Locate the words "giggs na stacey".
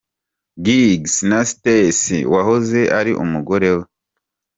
0.65-2.21